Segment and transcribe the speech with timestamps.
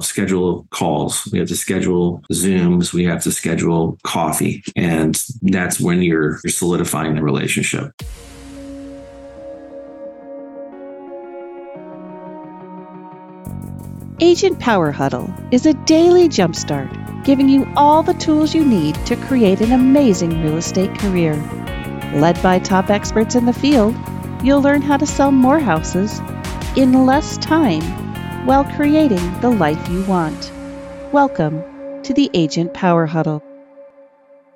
[0.00, 1.26] schedule calls.
[1.32, 2.92] We have to schedule Zooms.
[2.92, 4.62] We have to schedule coffee.
[4.74, 7.92] And that's when you're, you're solidifying the relationship.
[14.20, 19.14] Agent Power Huddle is a daily jumpstart, giving you all the tools you need to
[19.14, 21.34] create an amazing real estate career.
[22.14, 23.94] Led by top experts in the field,
[24.42, 26.18] you'll learn how to sell more houses
[26.76, 28.05] in less time
[28.46, 30.52] while creating the life you want.
[31.10, 31.64] Welcome
[32.04, 33.42] to the Agent Power Huddle.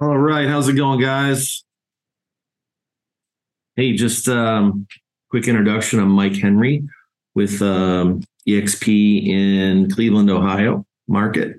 [0.00, 1.64] All right, how's it going, guys?
[3.74, 4.86] Hey, just um,
[5.28, 5.98] quick introduction.
[5.98, 6.84] I'm Mike Henry
[7.34, 11.56] with um, EXP in Cleveland, Ohio market,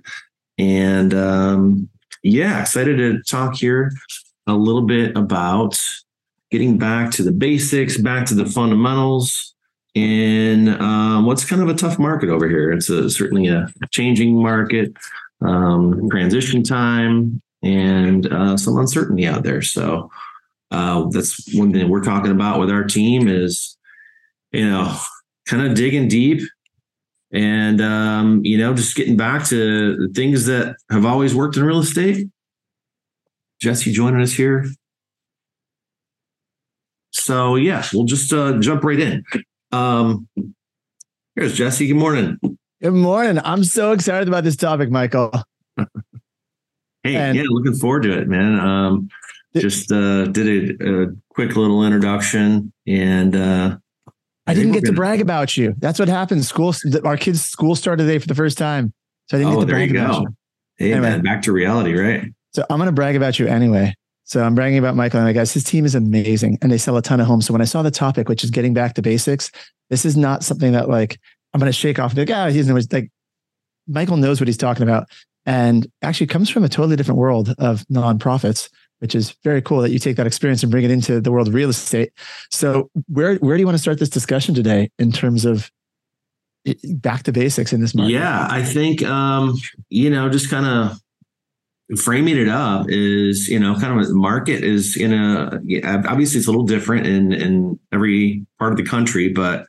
[0.57, 1.90] and um,
[2.23, 3.91] yeah, excited to talk here
[4.48, 5.77] a little bit about
[6.49, 9.51] getting back to the basics, back to the fundamentals,
[9.94, 12.72] in um, what's kind of a tough market over here.
[12.72, 14.94] It's a, certainly a changing market,
[15.41, 19.62] um, transition time, and uh, some uncertainty out there.
[19.62, 20.10] So
[20.71, 23.77] uh, that's one thing we're talking about with our team is,
[24.52, 24.98] you know,
[25.46, 26.41] kind of digging deep
[27.32, 31.80] and um, you know just getting back to things that have always worked in real
[31.80, 32.27] estate.
[33.62, 34.65] Jesse joining us here.
[37.12, 39.24] So yeah, we'll just uh, jump right in.
[39.72, 40.27] Um,
[41.36, 41.88] here's Jesse.
[41.88, 42.38] Good morning.
[42.82, 43.40] Good morning.
[43.44, 45.32] I'm so excited about this topic, Michael.
[45.77, 48.60] hey, and yeah, looking forward to it, man.
[48.60, 49.10] Um,
[49.55, 53.77] just uh, did a, a, quick little introduction, and uh,
[54.48, 54.94] I didn't get gonna...
[54.94, 55.76] to brag about you.
[55.77, 56.46] That's what happened.
[56.46, 58.94] School, our kids' school started today for the first time,
[59.30, 60.27] so I didn't oh, get to brag you about you.
[60.77, 62.26] Hey, anyway, man, back to reality, right?
[62.54, 63.94] So I'm going to brag about you anyway.
[64.31, 66.96] So I'm bragging about Michael and I guys, his team is amazing and they sell
[66.96, 67.46] a ton of homes.
[67.46, 69.51] So when I saw the topic, which is getting back to basics,
[69.90, 71.19] this is not something that like
[71.53, 73.12] I'm going to shake off and be like, ah, he's like
[73.90, 75.09] Michael knows what he's talking about
[75.46, 78.69] and actually comes from a totally different world of nonprofits,
[79.00, 81.50] which is very cool that you take that experience and bring it into the world
[81.50, 82.13] of real estate.
[82.52, 85.69] So where, where do you want to start this discussion today in terms of
[86.86, 88.13] back to basics in this market?
[88.13, 89.58] Yeah, I think, um,
[89.90, 91.00] you know, just kind of
[91.97, 96.47] framing it up is you know kind of a market is in a obviously it's
[96.47, 99.66] a little different in in every part of the country but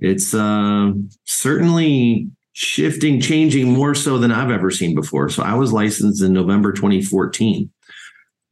[0.00, 0.92] it's uh,
[1.24, 5.28] certainly shifting changing more so than i've ever seen before.
[5.28, 7.70] So i was licensed in november 2014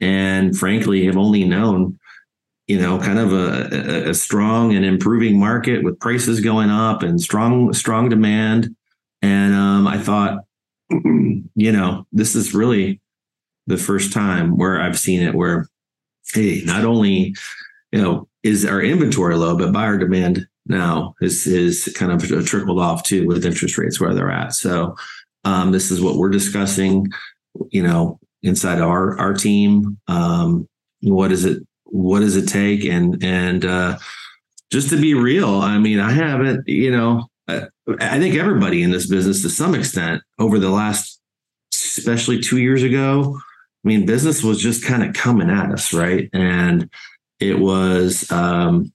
[0.01, 1.97] and frankly have only known
[2.67, 7.21] you know kind of a, a strong and improving market with prices going up and
[7.21, 8.75] strong strong demand.
[9.21, 10.39] And um, i thought
[10.89, 12.99] you know this is really
[13.67, 15.67] the first time where I've seen it where,
[16.33, 17.35] hey, not only,
[17.91, 22.79] you know, is our inventory low, but buyer demand now is is kind of trickled
[22.79, 24.53] off too with interest rates where they're at.
[24.53, 24.95] So
[25.43, 27.07] um, this is what we're discussing,
[27.69, 29.97] you know, inside our our team.
[30.07, 30.67] Um,
[31.01, 31.63] what is it?
[31.85, 32.85] What does it take?
[32.85, 33.97] And and uh,
[34.71, 37.67] just to be real, I mean, I haven't, you know, I,
[37.99, 41.19] I think everybody in this business to some extent over the last,
[41.73, 43.37] especially two years ago,
[43.83, 46.29] I mean, business was just kind of coming at us, right?
[46.33, 46.89] And
[47.39, 48.93] it was, um,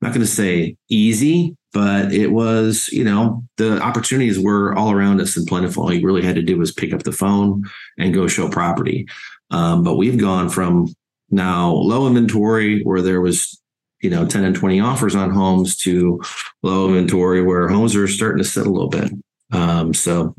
[0.00, 4.90] I'm not going to say easy, but it was, you know, the opportunities were all
[4.90, 5.84] around us and plentiful.
[5.84, 7.64] All you really had to do was pick up the phone
[7.98, 9.06] and go show property.
[9.50, 10.92] Um, but we've gone from
[11.30, 13.60] now low inventory where there was,
[14.00, 16.20] you know, 10 and 20 offers on homes to
[16.62, 19.12] low inventory where homes are starting to sit a little bit.
[19.52, 20.34] Um, so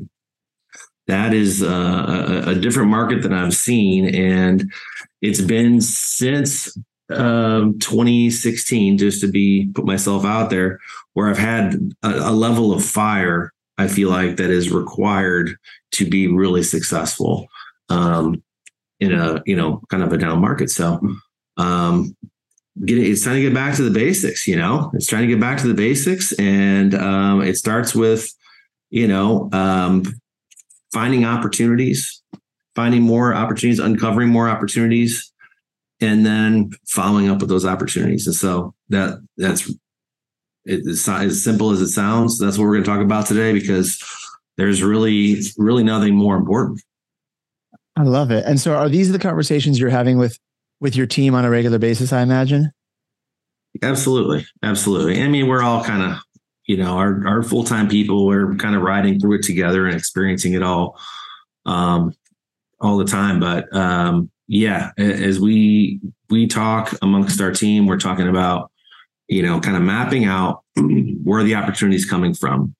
[1.06, 4.72] that is uh, a, a, different market than I've seen, and
[5.20, 6.76] it's been since
[7.10, 8.98] um, 2016.
[8.98, 10.80] Just to be put myself out there,
[11.12, 13.52] where I've had a, a level of fire.
[13.76, 15.56] I feel like that is required
[15.92, 17.48] to be really successful
[17.88, 18.42] um,
[19.00, 20.70] in a you know kind of a down market.
[20.70, 21.00] So
[21.56, 22.16] um,
[22.84, 24.46] get it's trying to get back to the basics.
[24.46, 28.26] You know, it's trying to get back to the basics, and um, it starts with
[28.90, 30.04] you know um,
[30.94, 32.22] finding opportunities,
[32.74, 35.32] finding more opportunities, uncovering more opportunities,
[36.00, 38.26] and then following up with those opportunities.
[38.26, 39.70] And so that that's
[40.64, 42.38] it's not as simple as it sounds.
[42.38, 44.02] That's what we're going to talk about today because
[44.56, 46.80] there's really really nothing more important.
[47.96, 48.44] I love it.
[48.46, 50.38] And so are these the conversations you're having with
[50.80, 52.70] with your team on a regular basis, I imagine?
[53.82, 54.46] Absolutely.
[54.62, 55.20] Absolutely.
[55.20, 56.18] I mean, we're all kind of
[56.66, 59.96] you know our our full time people we're kind of riding through it together and
[59.96, 60.98] experiencing it all
[61.66, 62.14] um
[62.80, 63.40] all the time.
[63.40, 68.70] But um yeah as we we talk amongst our team we're talking about
[69.28, 70.62] you know kind of mapping out
[71.24, 72.74] where the opportunities coming from.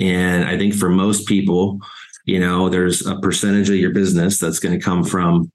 [0.00, 1.80] And I think for most people,
[2.24, 5.50] you know, there's a percentage of your business that's going to come from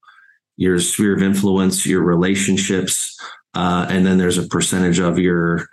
[0.57, 3.17] your sphere of influence, your relationships,
[3.53, 5.67] uh, and then there's a percentage of your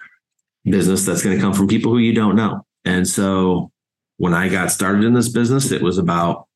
[0.64, 2.64] business that's going to come from people who you don't know.
[2.84, 3.70] And so
[4.16, 6.46] when I got started in this business, it was about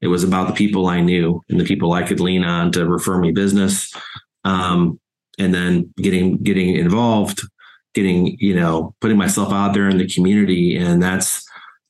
[0.00, 2.86] it was about the people I knew and the people I could lean on to
[2.86, 3.92] refer me business.
[4.44, 5.00] Um,
[5.38, 7.42] and then getting getting involved,
[7.94, 10.76] getting, you know, putting myself out there in the community.
[10.76, 11.44] And that's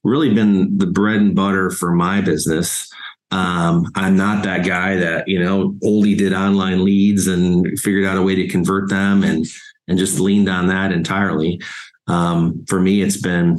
[0.04, 2.90] really been the bread and butter for my business.
[3.30, 8.16] Um, I'm not that guy that, you know, only did online leads and figured out
[8.16, 9.46] a way to convert them and
[9.88, 11.60] and just leaned on that entirely.
[12.06, 13.58] Um, for me, it's been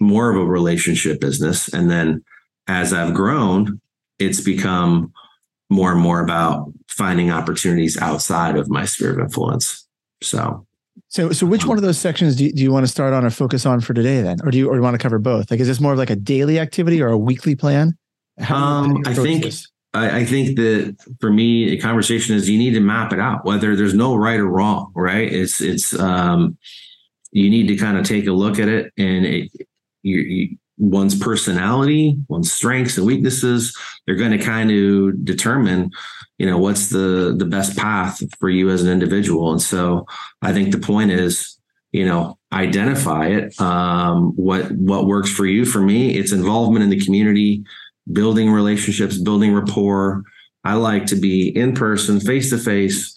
[0.00, 1.72] more of a relationship business.
[1.72, 2.22] And then
[2.66, 3.80] as I've grown,
[4.18, 5.12] it's become
[5.70, 9.86] more and more about finding opportunities outside of my sphere of influence.
[10.22, 10.66] So,
[11.08, 13.12] so, so which um, one of those sections do you, do you want to start
[13.12, 14.38] on or focus on for today then?
[14.44, 15.50] Or do you, or do you want to cover both?
[15.50, 17.96] Like, is this more of like a daily activity or a weekly plan?
[18.48, 19.44] um, I think,
[19.98, 23.44] I, I, think that for me, the conversation is you need to map it out,
[23.44, 25.32] whether there's no right or wrong, right?
[25.32, 26.56] It's, it's, um,
[27.32, 29.50] you need to kind of take a look at it and it,
[30.02, 35.90] you, you one's personality, one's strengths and weaknesses, they're going to kind of determine,
[36.38, 39.50] you know, what's the the best path for you as an individual.
[39.50, 40.06] And so
[40.40, 41.58] I think the point is,
[41.92, 43.60] you know, identify it.
[43.60, 45.64] Um, what what works for you?
[45.64, 47.64] For me, it's involvement in the community,
[48.12, 50.22] building relationships, building rapport.
[50.64, 53.14] I like to be in person, face to face.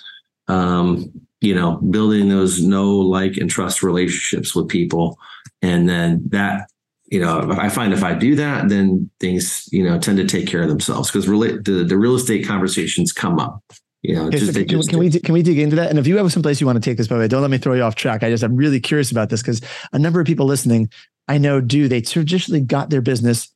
[1.44, 5.18] You know, building those know, like, and trust relationships with people,
[5.64, 6.68] and then that
[7.12, 10.48] you know, I find if I do that, then things, you know, tend to take
[10.48, 13.62] care of themselves because really the, the real estate conversations come up.
[14.02, 15.90] You know, okay, just, so can, can we can we dig into that?
[15.90, 17.42] And if you have some place you want to take this, by the way, don't
[17.42, 18.24] let me throw you off track.
[18.24, 19.62] I just I'm really curious about this because
[19.92, 20.90] a number of people listening,
[21.28, 23.54] I know, do they traditionally got their business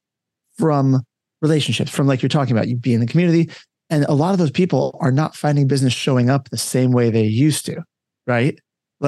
[0.58, 1.02] from
[1.46, 3.50] relationships, from like you're talking about, you be in the community,
[3.90, 7.10] and a lot of those people are not finding business showing up the same way
[7.10, 7.84] they used to,
[8.26, 8.60] right?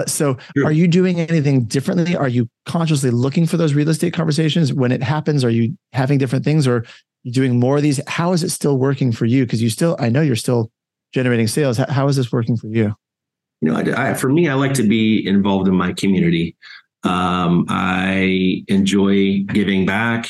[0.05, 2.15] So, are you doing anything differently?
[2.15, 5.43] Are you consciously looking for those real estate conversations when it happens?
[5.43, 6.85] Are you having different things, or
[7.23, 7.99] you doing more of these?
[8.07, 9.45] How is it still working for you?
[9.45, 10.69] Because you still, I know you're still
[11.13, 11.77] generating sales.
[11.77, 12.93] How is this working for you?
[13.61, 16.55] You know, I, I, for me, I like to be involved in my community.
[17.03, 20.29] Um, I enjoy giving back.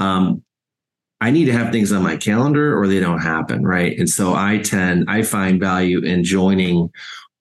[0.00, 0.42] Um,
[1.20, 3.98] I need to have things on my calendar or they don't happen, right?
[3.98, 6.90] And so I tend, I find value in joining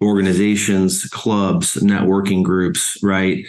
[0.01, 3.45] organizations, clubs, networking groups, right?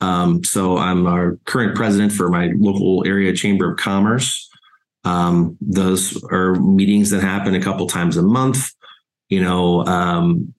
[0.00, 4.48] Um, so I'm our current president for my local area chamber of commerce.
[5.04, 8.70] Um, those are meetings that happen a couple times a month.
[9.28, 10.54] You know, um,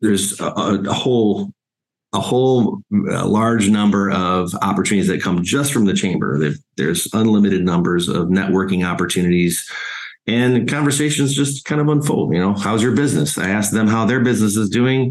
[0.00, 1.50] there's a, a, whole
[2.14, 6.54] a whole a large number of opportunities that come just from the chamber.
[6.76, 9.68] There's unlimited numbers of networking opportunities
[10.28, 12.34] and conversations just kind of unfold.
[12.34, 13.38] You know, how's your business?
[13.38, 15.10] I ask them how their business is doing,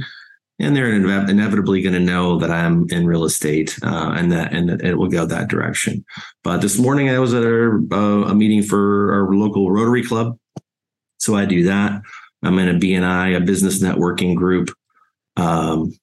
[0.60, 4.70] and they're inevitably going to know that I'm in real estate, uh, and that and
[4.82, 6.06] it will go that direction.
[6.44, 10.38] But this morning I was at a, a meeting for our local Rotary Club,
[11.18, 12.02] so I do that.
[12.44, 14.70] I'm in a BNI, a business networking group.
[15.36, 15.94] Um,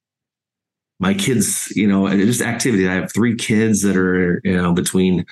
[1.01, 2.89] my kids, you know, just activity.
[2.89, 5.27] I have three kids that are, you know, between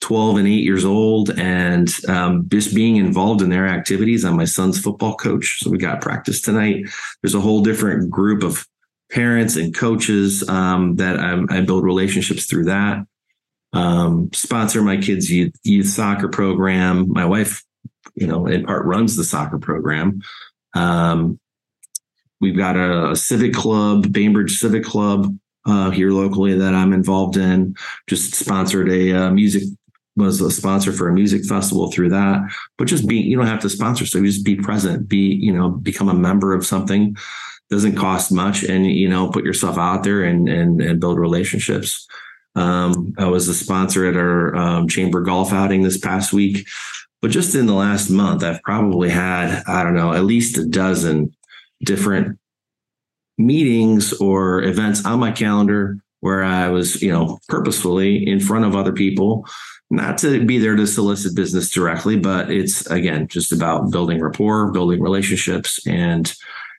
[0.00, 4.24] 12 and 8 years old and um, just being involved in their activities.
[4.24, 5.60] I'm my son's football coach.
[5.60, 6.86] So we got practice tonight.
[7.22, 8.66] There's a whole different group of
[9.10, 13.06] parents and coaches um, that I'm, i build relationships through that.
[13.72, 17.10] Um, sponsor my kids' youth, youth, soccer program.
[17.10, 17.62] My wife,
[18.14, 20.20] you know, in part runs the soccer program.
[22.40, 25.36] We've got a, a civic club, Bainbridge Civic Club,
[25.66, 27.74] uh, here locally that I'm involved in.
[28.06, 29.64] Just sponsored a uh, music
[30.16, 32.40] was a sponsor for a music festival through that.
[32.78, 34.06] But just be, you don't have to sponsor.
[34.06, 37.16] So just be present, be, you know, become a member of something.
[37.70, 42.06] Doesn't cost much and, you know, put yourself out there and, and, and build relationships.
[42.54, 46.68] Um, I was a sponsor at our um, chamber golf outing this past week.
[47.20, 50.66] But just in the last month, I've probably had, I don't know, at least a
[50.66, 51.34] dozen
[51.82, 52.38] different
[53.38, 58.74] meetings or events on my calendar where I was, you know, purposefully in front of
[58.74, 59.46] other people
[59.90, 64.72] not to be there to solicit business directly, but it's again just about building rapport,
[64.72, 66.34] building relationships, and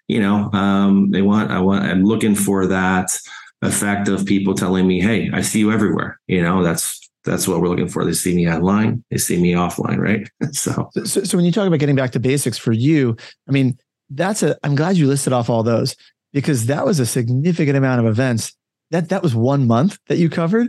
[0.07, 3.17] you know, um, they want I want I'm looking for that
[3.61, 7.59] effect of people telling me, "Hey, I see you everywhere." You know, that's that's what
[7.59, 8.05] we're looking for.
[8.05, 10.29] They see me online, they see me offline, right?
[10.53, 13.17] so, so, so when you talk about getting back to basics for you,
[13.49, 13.77] I mean,
[14.09, 14.57] that's a.
[14.63, 15.95] I'm glad you listed off all those
[16.33, 18.53] because that was a significant amount of events.
[18.91, 20.67] That that was one month that you covered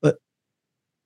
[0.00, 0.16] but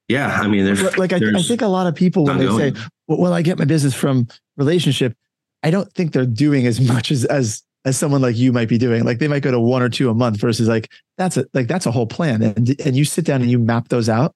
[0.09, 2.75] yeah, I mean, there's like I, I think a lot of people when they ongoing.
[2.75, 5.17] say, well, "Well, I get my business from relationship,"
[5.63, 8.79] I don't think they're doing as much as as as someone like you might be
[8.79, 9.05] doing.
[9.05, 11.69] Like they might go to one or two a month versus like that's a like
[11.69, 14.35] that's a whole plan, and and you sit down and you map those out.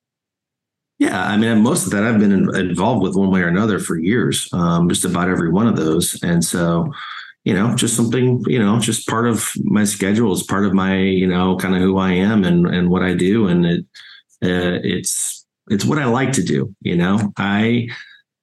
[0.98, 3.98] Yeah, I mean, most of that I've been involved with one way or another for
[3.98, 6.22] years, um, just about every one of those.
[6.22, 6.90] And so,
[7.46, 10.98] you know, just something, you know, just part of my schedule is part of my,
[10.98, 13.84] you know, kind of who I am and and what I do, and it
[14.44, 16.74] uh, it's it's what I like to do.
[16.80, 17.88] You know, I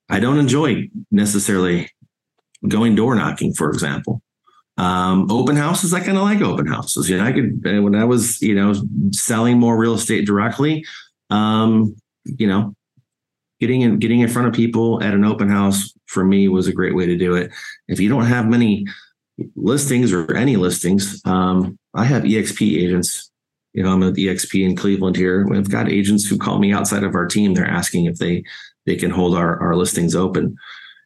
[0.10, 1.92] I don't enjoy necessarily
[2.66, 4.22] going door knocking, for example.
[4.78, 7.10] Um, open houses, I kind of like open houses.
[7.10, 8.74] You know, I could uh, when I was, you know,
[9.12, 10.86] selling more real estate directly.
[11.30, 12.74] Um, you know,
[13.60, 16.74] getting in getting in front of people at an open house for me was a
[16.74, 17.52] great way to do it.
[17.88, 18.86] If you don't have many
[19.56, 23.32] listings or any listings, um, I have EXP agents.
[23.74, 25.48] You know, I'm at EXP in Cleveland here.
[25.48, 27.54] We've got agents who call me outside of our team.
[27.54, 28.44] They're asking if they
[28.86, 30.56] they can hold our our listings open,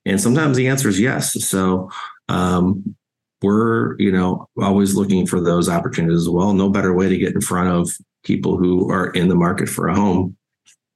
[0.05, 1.33] and sometimes the answer is yes.
[1.45, 1.89] So
[2.27, 2.95] um,
[3.41, 6.53] we're you know always looking for those opportunities as well.
[6.53, 9.87] No better way to get in front of people who are in the market for
[9.87, 10.35] a home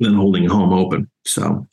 [0.01, 1.09] than holding a home open.
[1.25, 1.67] So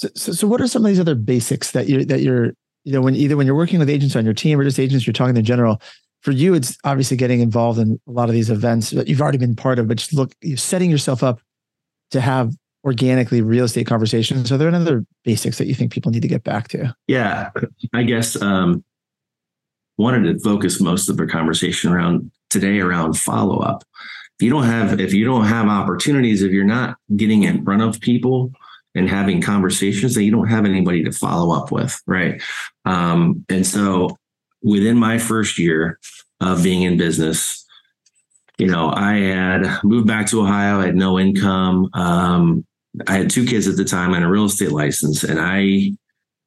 [0.00, 2.52] So, so, so what are some of these other basics that you're that you're
[2.84, 5.06] you know when either when you're working with agents on your team or just agents
[5.06, 5.80] you're talking in general?
[6.22, 9.38] For you, it's obviously getting involved in a lot of these events that you've already
[9.38, 11.40] been part of, but just look, you're setting yourself up
[12.10, 12.52] to have
[12.84, 14.52] organically real estate conversations.
[14.52, 16.94] Are there any other basics that you think people need to get back to?
[17.08, 17.50] yeah,
[17.94, 18.84] I guess um,
[19.96, 23.84] wanted to focus most of the conversation around today around follow up.
[24.38, 27.82] If you don't have if you don't have opportunities, if you're not getting in front
[27.82, 28.52] of people
[28.94, 32.42] and having conversations, that you don't have anybody to follow up with, right?
[32.84, 34.16] Um, and so
[34.62, 35.98] within my first year
[36.40, 37.64] of being in business,
[38.58, 40.80] you know, I had moved back to Ohio.
[40.80, 41.88] I had no income.
[41.94, 42.66] Um,
[43.06, 45.92] I had two kids at the time and a real estate license, and I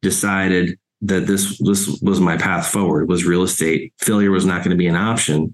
[0.01, 3.09] decided that this this was my path forward.
[3.09, 5.53] Was real estate failure was not going to be an option,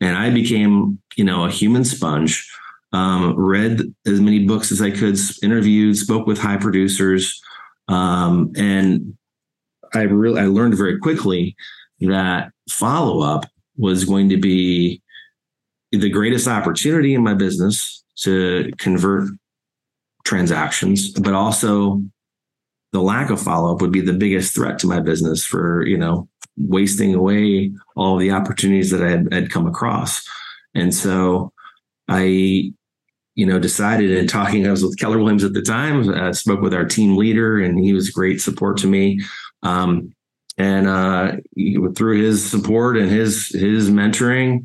[0.00, 2.48] and I became you know a human sponge.
[2.92, 7.40] Um, read as many books as I could, interviewed, spoke with high producers,
[7.88, 9.16] um, and
[9.92, 11.56] I really I learned very quickly
[12.00, 15.02] that follow up was going to be
[15.92, 19.28] the greatest opportunity in my business to convert
[20.24, 22.02] transactions, but also
[22.92, 25.98] the lack of follow up would be the biggest threat to my business for, you
[25.98, 30.26] know, wasting away all the opportunities that I had, had come across.
[30.74, 31.52] And so
[32.08, 32.72] I,
[33.34, 36.60] you know, decided in talking, I was with Keller Williams at the time, I spoke
[36.60, 39.20] with our team leader and he was great support to me.
[39.62, 40.14] Um,
[40.58, 41.32] and uh,
[41.94, 44.64] through his support and his his mentoring,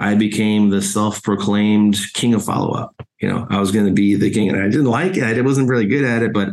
[0.00, 2.94] I became the self-proclaimed king of follow-up.
[3.20, 5.22] You know, I was going to be the king, and I didn't like it.
[5.22, 6.50] I wasn't really good at it, but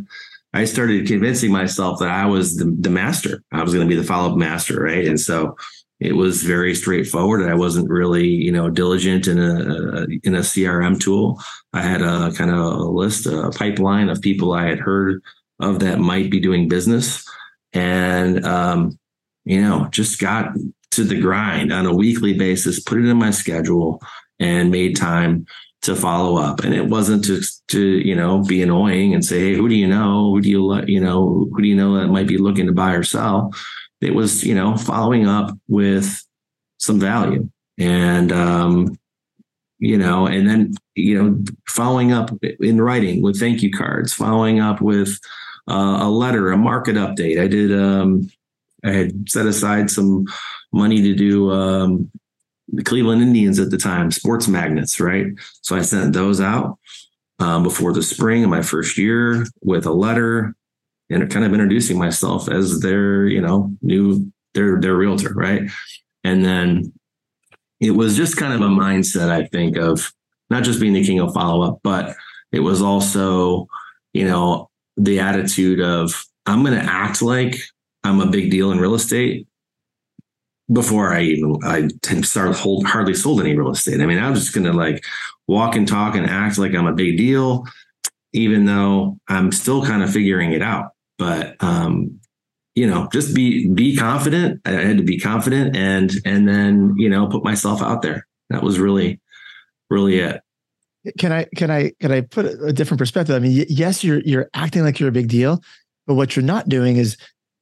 [0.54, 3.44] I started convincing myself that I was the, the master.
[3.52, 5.06] I was going to be the follow-up master, right?
[5.06, 5.56] And so
[6.00, 7.50] it was very straightforward.
[7.50, 11.42] I wasn't really, you know, diligent in a, in a CRM tool.
[11.74, 15.22] I had a kind of a list, a pipeline of people I had heard
[15.60, 17.26] of that might be doing business,
[17.72, 19.00] and um,
[19.46, 20.54] you know, just got
[20.92, 24.02] to the grind on a weekly basis, put it in my schedule,
[24.40, 25.46] and made time
[25.82, 26.62] to follow up.
[26.62, 29.88] And it wasn't to to you know be annoying and say, hey, who do you
[29.88, 30.32] know?
[30.32, 31.48] Who do you you know?
[31.52, 33.54] Who do you know that might be looking to buy or sell?
[34.06, 36.24] It was you know following up with
[36.78, 38.98] some value and um,
[39.80, 44.60] you know, and then you know following up in writing with thank you cards, following
[44.60, 45.20] up with
[45.70, 47.42] uh, a letter, a market update.
[47.42, 47.78] I did.
[47.78, 48.30] Um,
[48.84, 50.26] I had set aside some
[50.72, 52.12] money to do um,
[52.72, 55.28] the Cleveland Indians at the time, sports magnets, right?
[55.62, 56.78] So I sent those out
[57.40, 60.56] um, before the spring of my first year with a letter
[61.10, 65.70] and kind of introducing myself as their, you know, new their their realtor, right?
[66.24, 66.94] And then
[67.80, 70.12] it was just kind of a mindset, I think, of
[70.50, 72.16] not just being the king of follow up, but
[72.52, 73.68] it was also,
[74.14, 77.58] you know, the attitude of I'm going to act like
[78.04, 79.48] I'm a big deal in real estate
[80.72, 81.90] before I even I
[82.22, 84.02] started hold hardly sold any real estate.
[84.02, 85.04] I mean, I'm just gonna like
[85.48, 87.66] walk and talk and act like I'm a big deal,
[88.34, 90.92] even though I'm still kind of figuring it out.
[91.18, 92.20] But um,
[92.76, 94.62] you know, just be be confident.
[94.66, 98.28] I had to be confident and and then, you know, put myself out there.
[98.50, 99.20] That was really,
[99.90, 100.42] really it.
[101.18, 103.36] Can I can I can I put a different perspective?
[103.36, 105.62] I mean, yes, you're you're acting like you're a big deal,
[106.06, 107.18] but what you're not doing is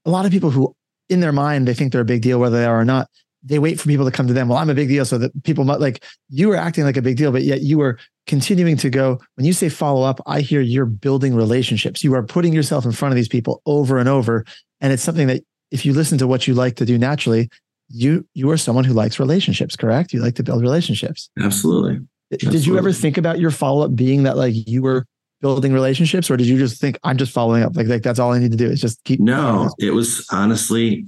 [0.05, 0.75] a lot of people who
[1.09, 3.07] in their mind they think they're a big deal whether they are or not
[3.43, 4.47] they wait for people to come to them.
[4.47, 5.05] Well, I'm a big deal.
[5.05, 7.77] So that people might like you were acting like a big deal, but yet you
[7.77, 9.19] were continuing to go.
[9.35, 12.03] When you say follow up, I hear you're building relationships.
[12.03, 14.45] You are putting yourself in front of these people over and over.
[14.81, 17.49] And it's something that if you listen to what you like to do naturally,
[17.89, 20.13] you you are someone who likes relationships, correct?
[20.13, 21.29] You like to build relationships.
[21.39, 21.99] Absolutely.
[22.31, 22.71] Did Absolutely.
[22.71, 25.05] you ever think about your follow up being that like you were
[25.41, 27.75] building relationships, or did you just think I'm just following up?
[27.75, 29.19] Like, like that's all I need to do is just keep.
[29.19, 31.05] No, it was honestly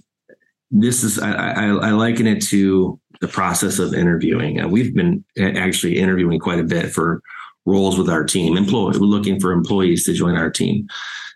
[0.72, 4.62] this is I, I, I, liken it to the process of interviewing.
[4.62, 7.22] Uh, we've been actually interviewing quite a bit for
[7.66, 8.58] roles with our team.
[8.58, 10.88] Employee, we're looking for employees to join our team,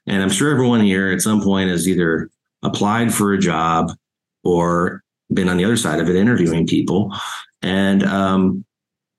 [0.07, 2.29] and I'm sure everyone here at some point has either
[2.63, 3.91] applied for a job
[4.43, 7.13] or been on the other side of it interviewing people.
[7.61, 8.65] And um,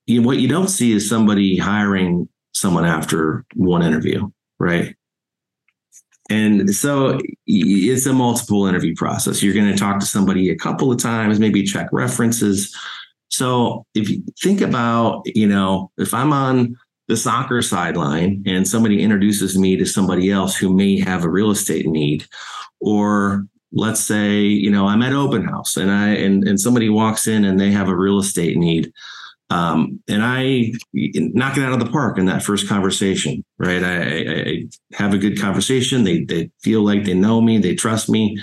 [0.06, 4.94] you, what you don't see is somebody hiring someone after one interview, right?
[6.30, 9.42] And so it's a multiple interview process.
[9.42, 12.74] You're going to talk to somebody a couple of times, maybe check references.
[13.28, 16.76] So if you think about, you know, if I'm on
[17.08, 21.50] the soccer sideline and somebody introduces me to somebody else who may have a real
[21.50, 22.24] estate need,
[22.80, 27.26] or let's say, you know, I'm at open house and I and, and somebody walks
[27.26, 28.92] in and they have a real estate need.
[29.50, 33.82] Um, and I knock it out of the park in that first conversation, right?
[33.82, 36.04] I, I, have a good conversation.
[36.04, 38.38] They they feel like they know me, they trust me.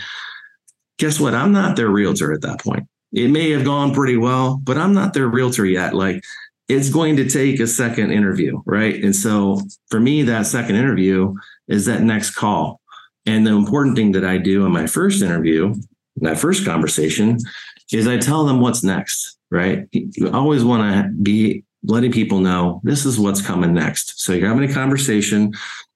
[1.00, 1.34] Guess what?
[1.34, 2.88] I'm not their realtor at that point.
[3.14, 5.94] It may have gone pretty well, but I'm not their realtor yet.
[5.94, 6.24] Like
[6.68, 9.02] it's going to take a second interview, right?
[9.02, 11.34] And so for me, that second interview
[11.70, 12.82] is that next call.
[13.26, 15.74] And the important thing that I do in my first interview,
[16.18, 17.38] that first conversation,
[17.94, 19.88] is I tell them what's next right?
[19.92, 24.20] You always want to be letting people know this is what's coming next.
[24.20, 25.54] So you're having a conversation.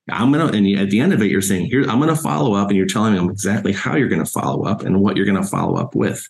[0.10, 2.70] I'm gonna, and at the end of it, you're saying, "Here, I'm gonna follow up,"
[2.70, 5.76] and you're telling them exactly how you're gonna follow up and what you're gonna follow
[5.76, 6.28] up with.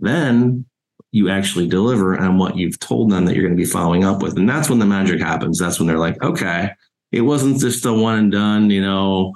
[0.00, 0.64] Then
[1.10, 4.36] you actually deliver on what you've told them that you're to be following up with,
[4.36, 5.58] and that's when the magic happens.
[5.58, 6.70] That's when they're like, "Okay,
[7.12, 9.32] it wasn't just a one and done," you know,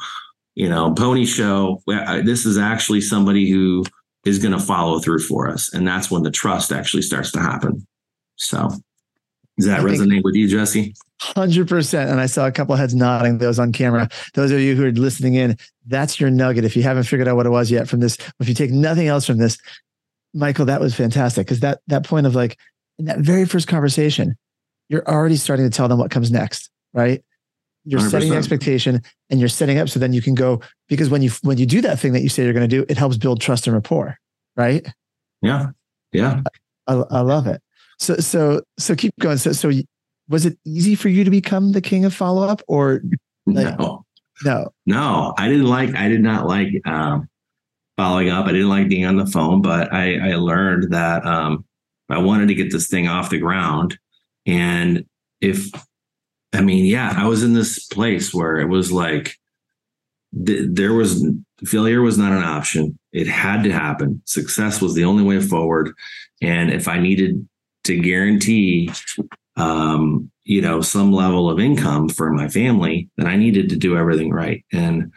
[0.55, 1.83] you know, pony show.
[2.25, 3.85] This is actually somebody who
[4.25, 5.73] is going to follow through for us.
[5.73, 7.87] And that's when the trust actually starts to happen.
[8.37, 8.71] So
[9.59, 10.95] does that I resonate with you, Jesse?
[11.21, 12.11] 100%.
[12.11, 14.09] And I saw a couple heads nodding those on camera.
[14.35, 15.57] Those of you who are listening in,
[15.87, 16.65] that's your nugget.
[16.65, 19.09] If you haven't figured out what it was yet from this, if you take nothing
[19.09, 19.59] else from this,
[20.35, 21.47] Michael, that was fantastic.
[21.47, 22.59] Because that that point of like
[22.99, 24.37] in that very first conversation,
[24.89, 27.23] you're already starting to tell them what comes next, right?
[27.85, 28.11] You're 100%.
[28.11, 31.31] setting the expectation and you're setting up so then you can go because when you
[31.43, 33.41] when you do that thing that you say you're going to do, it helps build
[33.41, 34.19] trust and rapport,
[34.57, 34.87] right?
[35.41, 35.71] Yeah,
[36.13, 36.43] yeah.
[36.87, 37.61] I, I love it.
[37.99, 39.39] So so so keep going.
[39.39, 39.71] So so
[40.29, 43.03] was it easy for you to become the king of follow up or
[43.47, 44.05] like, no
[44.45, 47.29] no no I didn't like I did not like um,
[47.97, 48.47] following up.
[48.47, 51.65] I didn't like being on the phone, but I I learned that um,
[52.09, 53.99] I wanted to get this thing off the ground
[54.47, 55.05] and
[55.41, 55.71] if
[56.53, 59.39] I mean, yeah, I was in this place where it was like
[60.47, 61.25] th- there was
[61.65, 62.99] failure was not an option.
[63.13, 64.23] It had to happen.
[64.25, 65.95] Success was the only way forward.
[66.41, 67.47] And if I needed
[67.85, 68.91] to guarantee,
[69.57, 73.97] um, you know, some level of income for my family, then I needed to do
[73.97, 74.65] everything right.
[74.73, 75.13] And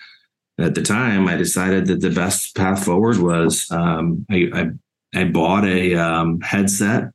[0.60, 5.24] at the time, I decided that the best path forward was um, I, I, I
[5.26, 7.12] bought a um, headset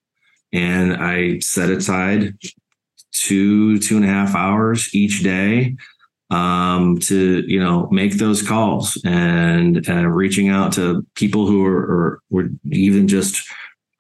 [0.53, 2.35] and I set aside
[3.13, 5.77] two two and a half hours each day
[6.31, 12.21] um, to you know make those calls and uh, reaching out to people who are,
[12.31, 13.43] were even just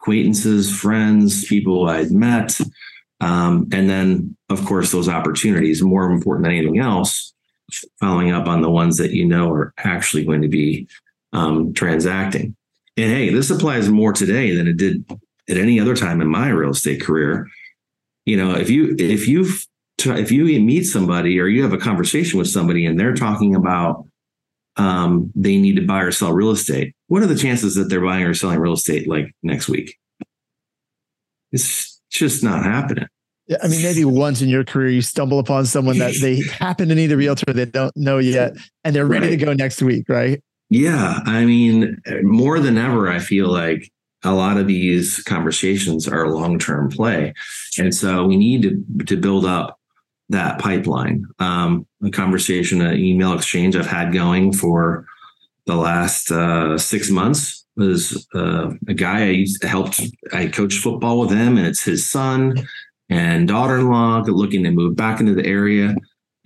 [0.01, 2.59] acquaintances, friends, people I'd met,
[3.20, 5.83] um, and then of course those opportunities.
[5.83, 7.35] More important than anything else,
[7.99, 10.87] following up on the ones that you know are actually going to be
[11.33, 12.57] um, transacting.
[12.96, 15.05] And hey, this applies more today than it did
[15.49, 17.49] at any other time in my real estate career
[18.26, 19.46] you know if you if you
[19.98, 24.04] if you meet somebody or you have a conversation with somebody and they're talking about
[24.76, 28.00] um, they need to buy or sell real estate what are the chances that they're
[28.00, 29.96] buying or selling real estate like next week
[31.52, 33.06] it's just not happening
[33.50, 36.88] yeah, I mean, maybe once in your career you stumble upon someone that they happen
[36.88, 38.52] to need a realtor they don't know yet,
[38.85, 39.38] and they're ready right.
[39.40, 40.40] to go next week, right?
[40.70, 43.90] Yeah, I mean, more than ever, I feel like
[44.24, 47.33] a lot of these conversations are long-term play.
[47.78, 49.78] And so we need to to build up
[50.28, 51.26] that pipeline.
[51.38, 55.06] Um, a conversation an email exchange i've had going for
[55.66, 60.00] the last uh, six months was uh, a guy i used to helped
[60.33, 62.54] i coached football with him and it's his son
[63.11, 65.96] and daughter-in-law looking to move back into the area.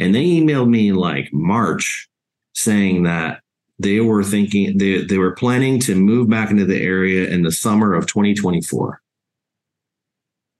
[0.01, 2.09] And they emailed me like march
[2.55, 3.41] saying that
[3.79, 7.53] they were thinking they they were planning to move back into the area in the
[7.53, 9.01] summer of 2024.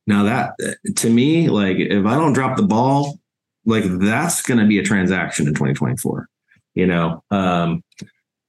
[0.07, 0.55] Now that
[0.97, 3.19] to me, like if I don't drop the ball,
[3.65, 6.29] like that's going to be a transaction in 2024.
[6.75, 7.85] You know, um,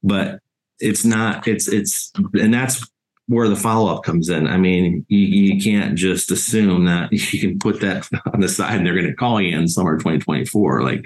[0.04, 0.40] but
[0.80, 1.48] it's not.
[1.48, 2.86] It's it's and that's
[3.28, 4.48] where the follow up comes in.
[4.48, 8.78] I mean, you, you can't just assume that you can put that on the side
[8.78, 10.84] and they're going to call you in summer 2024.
[10.84, 11.06] Like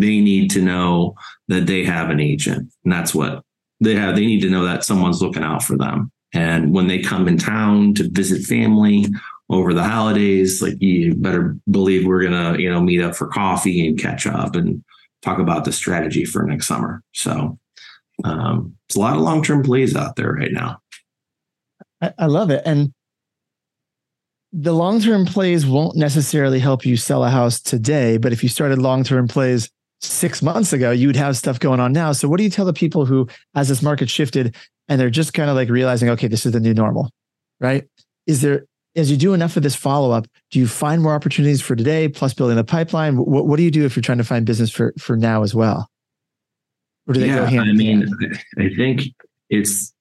[0.00, 1.14] they need to know
[1.48, 3.42] that they have an agent, and that's what
[3.80, 4.14] they have.
[4.14, 6.10] They need to know that someone's looking out for them.
[6.32, 9.06] And when they come in town to visit family
[9.48, 13.86] over the holidays, like you better believe we're gonna, you know, meet up for coffee
[13.88, 14.84] and catch up and
[15.22, 17.02] talk about the strategy for next summer.
[17.12, 17.58] So
[18.24, 20.80] um, it's a lot of long term plays out there right now.
[22.00, 22.62] I, I love it.
[22.64, 22.92] And
[24.52, 28.48] the long term plays won't necessarily help you sell a house today, but if you
[28.48, 32.12] started long term plays six months ago, you'd have stuff going on now.
[32.12, 34.56] So, what do you tell the people who, as this market shifted
[34.88, 37.10] and they're just kind of like realizing, okay, this is the new normal,
[37.60, 37.84] right?
[38.26, 41.60] Is there, as you do enough of this follow up, do you find more opportunities
[41.62, 43.16] for today plus building the pipeline?
[43.16, 45.54] What, what do you do if you're trying to find business for for now as
[45.54, 45.88] well?
[47.06, 48.42] Or do they yeah, go hand I mean, hand?
[48.58, 49.02] I think
[49.48, 49.92] it's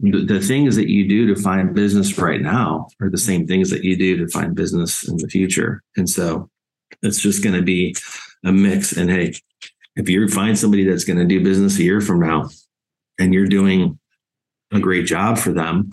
[0.00, 3.70] the, the things that you do to find business right now are the same things
[3.70, 5.82] that you do to find business in the future.
[5.96, 6.48] And so
[7.02, 7.94] it's just going to be
[8.44, 8.92] a mix.
[8.92, 9.34] And hey,
[9.96, 12.48] if you find somebody that's going to do business a year from now
[13.18, 13.98] and you're doing
[14.72, 15.92] a great job for them,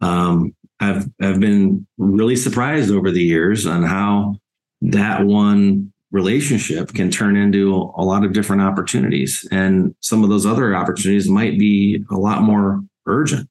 [0.00, 4.36] um, I've I've been really surprised over the years on how
[4.82, 9.46] that one relationship can turn into a lot of different opportunities.
[9.52, 13.48] And some of those other opportunities might be a lot more urgent.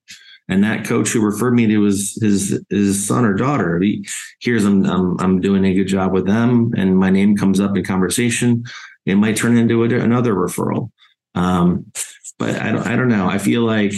[0.50, 4.06] And that coach who referred me to his his his son or daughter, he
[4.40, 7.78] hears I'm, I'm I'm doing a good job with them, and my name comes up
[7.78, 8.66] in conversation.
[9.06, 10.90] It might turn into a, another referral.
[11.36, 11.92] Um,
[12.40, 13.28] but I don't I don't know.
[13.28, 13.94] I feel like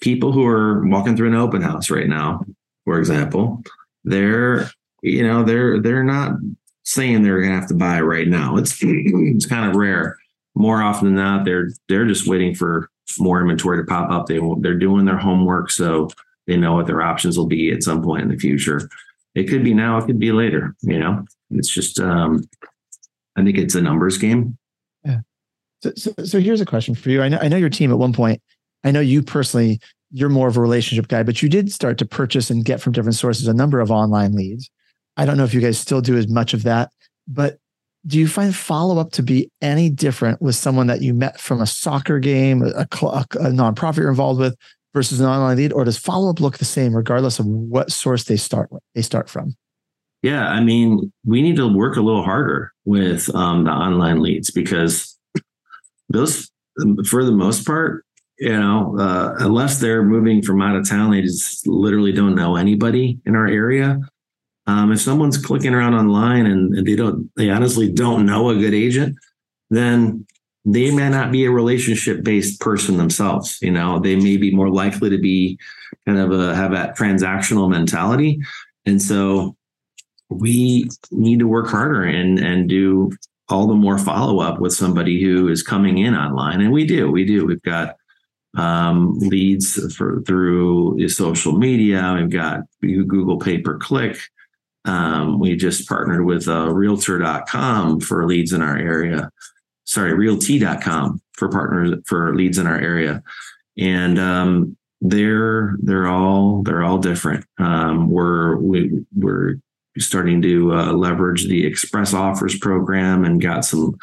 [0.00, 2.44] people who are walking through an open house right now,
[2.84, 3.62] for example,
[4.04, 4.70] they're
[5.02, 6.32] you know they're they're not
[6.84, 8.56] saying they're to have to buy right now.
[8.56, 10.18] It's it's kind of rare.
[10.54, 14.26] More often than not, they're they're just waiting for more inventory to pop up.
[14.26, 16.08] They they're doing their homework, so
[16.46, 18.88] they know what their options will be at some point in the future.
[19.34, 20.74] It could be now, it could be later.
[20.82, 22.44] You know, it's just um,
[23.36, 24.58] I think it's a numbers game.
[25.04, 25.20] Yeah.
[25.82, 27.22] So, so, so here's a question for you.
[27.22, 28.40] I know I know your team at one point.
[28.84, 29.80] I know you personally.
[30.14, 32.92] You're more of a relationship guy, but you did start to purchase and get from
[32.92, 34.70] different sources a number of online leads.
[35.16, 36.90] I don't know if you guys still do as much of that,
[37.26, 37.58] but
[38.06, 41.60] do you find follow up to be any different with someone that you met from
[41.60, 44.56] a soccer game, a, a, a nonprofit you're involved with,
[44.94, 48.24] versus an online lead, or does follow up look the same regardless of what source
[48.24, 49.54] they start with, they start from?
[50.22, 54.50] Yeah, I mean, we need to work a little harder with um, the online leads
[54.50, 55.18] because
[56.08, 56.50] those,
[57.08, 58.04] for the most part,
[58.38, 62.56] you know, uh, unless they're moving from out of town, they just literally don't know
[62.56, 64.00] anybody in our area.
[64.66, 68.74] Um, if someone's clicking around online and they don't, they honestly don't know a good
[68.74, 69.16] agent,
[69.70, 70.24] then
[70.64, 73.58] they may not be a relationship based person themselves.
[73.60, 75.58] You know, they may be more likely to be
[76.06, 78.40] kind of a have that transactional mentality.
[78.86, 79.56] And so
[80.28, 83.10] we need to work harder and and do
[83.48, 86.60] all the more follow up with somebody who is coming in online.
[86.60, 87.44] And we do, we do.
[87.44, 87.96] We've got
[88.56, 92.16] um, leads for through social media.
[92.18, 94.18] We've got Google pay per click.
[94.84, 99.30] Um, we just partnered with uh, realtor.com for leads in our area.
[99.84, 103.22] Sorry, realty.com for partners for leads in our area.
[103.78, 107.44] And um, they're they're all they're all different.
[107.58, 109.56] Um, we're we, we're
[109.98, 113.96] starting to uh, leverage the express offers program and got some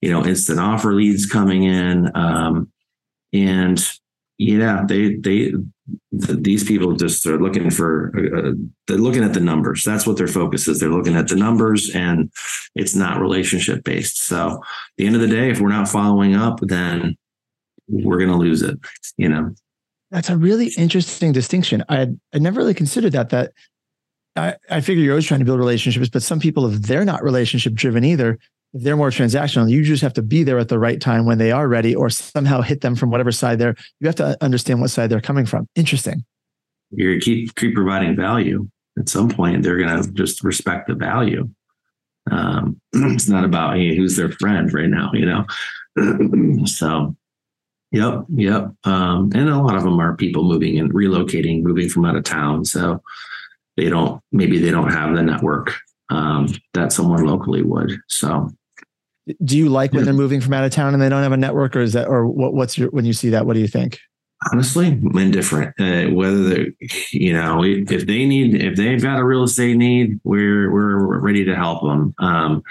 [0.00, 2.70] you know instant offer leads coming in um,
[3.32, 3.90] and
[4.38, 5.52] yeah they they
[6.12, 8.52] these people just are looking for uh,
[8.86, 9.84] they're looking at the numbers.
[9.84, 10.80] That's what their focus is.
[10.80, 12.32] They're looking at the numbers and
[12.74, 14.22] it's not relationship based.
[14.22, 17.16] So at the end of the day if we're not following up then
[17.86, 18.78] we're going to lose it
[19.16, 19.54] you know?
[20.10, 21.84] That's a really interesting distinction.
[21.88, 23.52] I i never really considered that that
[24.36, 27.22] I, I figure you're always trying to build relationships, but some people, if they're not
[27.22, 28.38] relationship driven either,
[28.74, 31.38] if they're more transactional, you just have to be there at the right time when
[31.38, 34.80] they are ready or somehow hit them from whatever side they're, you have to understand
[34.80, 35.68] what side they're coming from.
[35.76, 36.24] Interesting.
[36.90, 38.68] You keep, keep providing value.
[38.98, 41.48] At some point, they're going to just respect the value.
[42.30, 45.46] Um, it's not about hey, who's their friend right now, you know?
[46.66, 47.14] so,
[47.92, 48.72] yep, yep.
[48.82, 52.24] Um, and a lot of them are people moving and relocating, moving from out of
[52.24, 52.64] town.
[52.64, 53.02] So
[53.76, 55.76] they don't, maybe they don't have the network
[56.10, 58.00] um, that someone locally would.
[58.08, 58.50] So,
[59.42, 61.36] Do you like when they're moving from out of town and they don't have a
[61.36, 63.46] network, or is that, or what, what's your when you see that?
[63.46, 63.98] What do you think?
[64.52, 65.74] honestly indifferent.
[65.78, 66.72] Uh, whether they
[67.12, 71.44] you know if they need if they've got a real estate need we're we're ready
[71.44, 72.14] to help them.
[72.18, 72.62] Um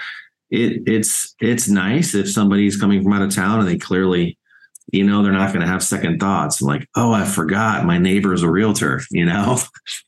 [0.50, 4.38] it it's it's nice if somebody's coming from out of town and they clearly
[4.92, 6.60] you know they're not going to have second thoughts.
[6.60, 9.58] Like oh i forgot my neighbor's a realtor you know?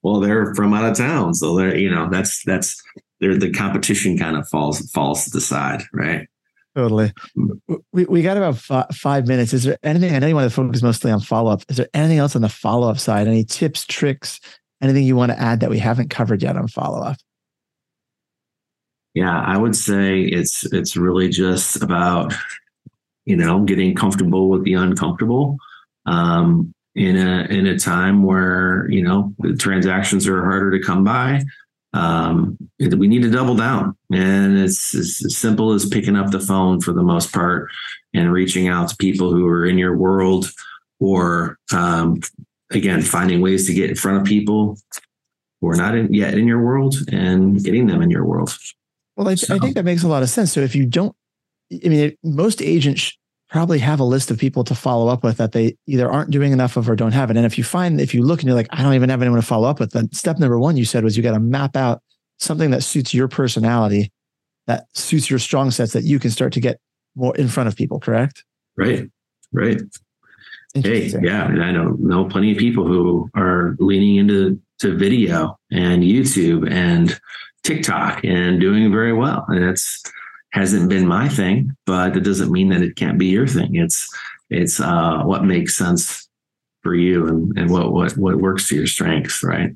[0.03, 2.81] Well they're from out of town so they're you know that's that's
[3.21, 6.29] they're the competition kind of falls falls to the side right
[6.77, 7.11] Totally.
[7.93, 9.55] We, we got about f- five minutes.
[9.55, 10.15] Is there anything?
[10.15, 11.63] I know you want to focus mostly on follow up.
[11.71, 13.27] Is there anything else on the follow up side?
[13.27, 14.41] Any tips, tricks,
[14.83, 17.17] anything you want to add that we haven't covered yet on follow up?
[19.15, 22.35] Yeah, I would say it's it's really just about
[23.25, 25.57] you know getting comfortable with the uncomfortable.
[26.05, 31.05] Um, in a in a time where you know the transactions are harder to come
[31.05, 31.43] by
[31.97, 33.97] um, we need to double down.
[34.13, 37.71] And it's, it's, as simple as picking up the phone for the most part
[38.13, 40.51] and reaching out to people who are in your world
[41.01, 42.21] or, um,
[42.71, 44.79] again, finding ways to get in front of people
[45.61, 48.57] who are not in, yet in your world and getting them in your world.
[49.17, 49.55] Well, I, so.
[49.55, 50.53] I think that makes a lot of sense.
[50.53, 51.17] So if you don't,
[51.73, 53.17] I mean, most agents
[53.49, 56.53] probably have a list of people to follow up with that they either aren't doing
[56.53, 57.37] enough of or don't have it.
[57.37, 59.41] And if you find, if you look and you're like, I don't even have anyone
[59.41, 61.77] to follow up with, then step number one you said was you got to map
[61.77, 62.03] out
[62.39, 64.13] something that suits your personality,
[64.67, 66.81] that suits your strong sets that you can start to get
[67.15, 68.45] more in front of people, correct?
[68.77, 69.09] Right.
[69.53, 69.81] Right.
[70.75, 71.45] Hey, yeah.
[71.45, 77.19] I know know plenty of people who are leaning into to video and YouTube and
[77.63, 79.47] TikTok and doing very well.
[79.49, 80.03] And it's
[80.53, 83.77] hasn't been my thing, but it doesn't mean that it can't be your thing.
[83.77, 84.09] It's
[84.51, 86.29] it's uh, what makes sense
[86.83, 89.73] for you and, and what what what works to your strengths, right?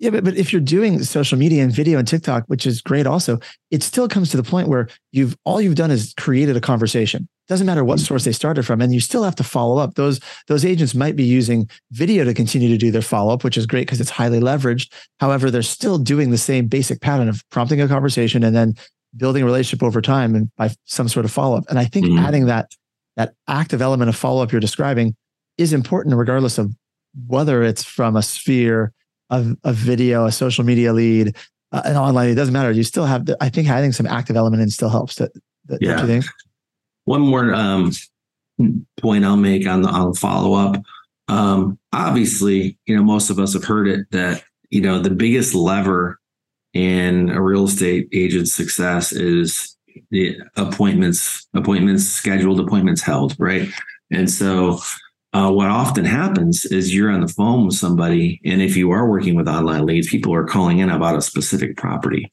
[0.00, 3.06] Yeah, but, but if you're doing social media and video and TikTok, which is great
[3.06, 3.38] also,
[3.70, 7.28] it still comes to the point where you've all you've done is created a conversation.
[7.48, 9.94] Doesn't matter what source they started from, and you still have to follow up.
[9.96, 13.58] Those those agents might be using video to continue to do their follow up, which
[13.58, 14.90] is great because it's highly leveraged.
[15.18, 18.76] However, they're still doing the same basic pattern of prompting a conversation and then
[19.16, 21.64] building a relationship over time and by some sort of follow up.
[21.68, 22.18] And I think mm-hmm.
[22.18, 22.70] adding that
[23.16, 25.16] that active element of follow up you're describing
[25.58, 26.72] is important, regardless of
[27.26, 28.92] whether it's from a sphere
[29.30, 31.36] of a video, a social media lead,
[31.72, 32.30] uh, an online.
[32.30, 32.70] It doesn't matter.
[32.70, 33.26] You still have.
[33.26, 35.16] The, I think adding some active element in still helps.
[35.16, 35.32] That,
[35.66, 36.04] that yeah.
[36.06, 36.24] think?
[37.04, 37.92] One more um,
[39.00, 40.82] point I'll make on the on follow up.
[41.28, 45.54] Um, obviously, you know, most of us have heard it that you know the biggest
[45.54, 46.19] lever
[46.72, 49.76] in a real estate agent's success is
[50.10, 53.68] the appointments, appointments scheduled, appointments held, right?
[54.10, 54.78] And so
[55.32, 59.08] uh, what often happens is you're on the phone with somebody, and if you are
[59.08, 62.30] working with online leads, people are calling in about a specific property,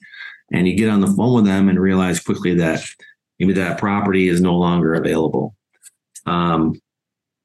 [0.51, 2.83] and you get on the phone with them and realize quickly that
[3.39, 5.55] maybe that property is no longer available.
[6.25, 6.79] Um,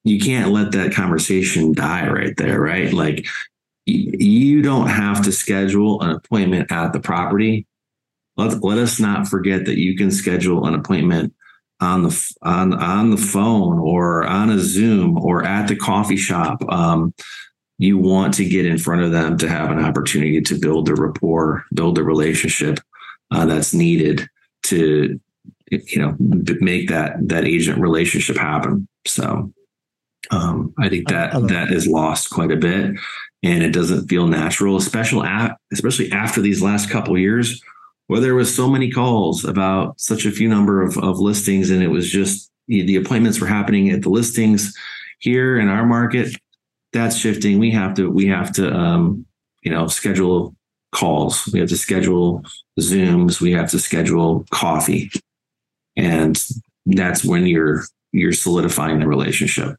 [0.04, 2.92] you can't let that conversation die right there, right?
[2.92, 3.26] Like
[3.86, 7.66] you don't have to schedule an appointment at the property.
[8.36, 11.34] Let, let us not forget that you can schedule an appointment
[11.80, 16.62] on the on on the phone or on a Zoom or at the coffee shop.
[16.70, 17.12] Um,
[17.78, 20.94] you want to get in front of them to have an opportunity to build a
[20.94, 22.78] rapport, build a relationship
[23.32, 24.28] uh, that's needed
[24.64, 25.18] to
[25.70, 28.86] you know make that that agent relationship happen.
[29.06, 29.52] So
[30.30, 32.94] um, I think that that is lost quite a bit
[33.42, 37.62] and it doesn't feel natural, especially at, especially after these last couple years
[38.06, 41.82] where there was so many calls about such a few number of, of listings, and
[41.82, 44.76] it was just the appointments were happening at the listings
[45.18, 46.34] here in our market.
[46.92, 47.58] That's shifting.
[47.58, 49.26] We have to we have to um,
[49.62, 50.54] you know schedule
[50.92, 51.48] calls.
[51.52, 52.44] We have to schedule
[52.78, 53.40] Zooms.
[53.40, 55.10] We have to schedule coffee,
[55.96, 56.38] and
[56.86, 59.76] that's when you're you're solidifying the relationship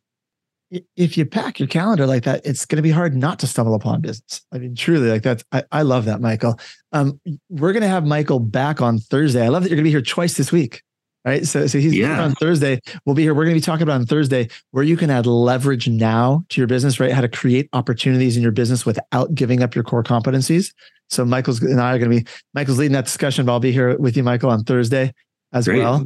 [0.95, 3.75] if you pack your calendar like that, it's going to be hard not to stumble
[3.75, 4.41] upon business.
[4.51, 6.59] I mean, truly, like that's, I, I love that, Michael.
[6.91, 9.45] Um, we're going to have Michael back on Thursday.
[9.45, 10.81] I love that you're going to be here twice this week.
[11.25, 11.45] Right.
[11.45, 12.21] So, so he's yeah.
[12.21, 12.81] on Thursday.
[13.05, 13.33] We'll be here.
[13.33, 16.59] We're going to be talking about on Thursday where you can add leverage now to
[16.59, 17.13] your business, right?
[17.13, 20.73] How to create opportunities in your business without giving up your core competencies.
[21.09, 23.71] So Michael's and I are going to be, Michael's leading that discussion, but I'll be
[23.71, 25.13] here with you, Michael, on Thursday
[25.53, 25.79] as Great.
[25.79, 26.05] well.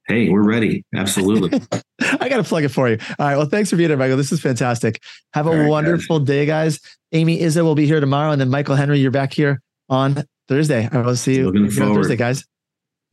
[0.08, 0.86] hey, we're ready.
[0.96, 1.62] Absolutely.
[2.20, 2.98] I got to plug it for you.
[3.18, 3.38] All right.
[3.38, 4.18] Well, thanks for being here, Michael.
[4.18, 5.02] This is fantastic.
[5.34, 6.28] Have a Very wonderful good.
[6.28, 6.80] day, guys.
[7.12, 10.88] Amy Izza will be here tomorrow, and then Michael Henry, you're back here on Thursday.
[10.92, 11.96] I will see you forward.
[11.96, 12.46] Thursday, guys.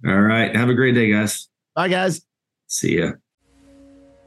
[0.07, 0.55] All right.
[0.55, 1.49] Have a great day, guys.
[1.75, 2.21] Bye, guys.
[2.67, 3.13] See ya.